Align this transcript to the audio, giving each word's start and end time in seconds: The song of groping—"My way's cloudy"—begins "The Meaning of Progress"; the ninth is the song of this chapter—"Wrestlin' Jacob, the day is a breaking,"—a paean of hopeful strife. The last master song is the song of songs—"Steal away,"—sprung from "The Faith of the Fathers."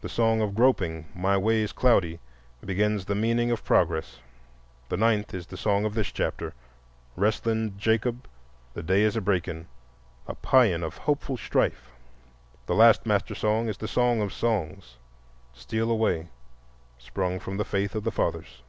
The 0.00 0.08
song 0.08 0.40
of 0.40 0.54
groping—"My 0.54 1.36
way's 1.36 1.72
cloudy"—begins 1.72 3.04
"The 3.06 3.16
Meaning 3.16 3.50
of 3.50 3.64
Progress"; 3.64 4.20
the 4.88 4.96
ninth 4.96 5.34
is 5.34 5.48
the 5.48 5.56
song 5.56 5.84
of 5.84 5.94
this 5.94 6.12
chapter—"Wrestlin' 6.12 7.76
Jacob, 7.76 8.28
the 8.74 8.82
day 8.84 9.02
is 9.02 9.16
a 9.16 9.20
breaking,"—a 9.20 10.34
paean 10.36 10.84
of 10.84 10.98
hopeful 10.98 11.36
strife. 11.36 11.90
The 12.66 12.76
last 12.76 13.06
master 13.06 13.34
song 13.34 13.66
is 13.68 13.78
the 13.78 13.88
song 13.88 14.20
of 14.22 14.32
songs—"Steal 14.32 15.90
away,"—sprung 15.90 17.40
from 17.40 17.56
"The 17.56 17.64
Faith 17.64 17.96
of 17.96 18.04
the 18.04 18.12
Fathers." 18.12 18.62